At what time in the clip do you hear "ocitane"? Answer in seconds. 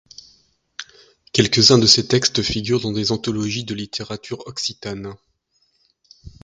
4.47-5.13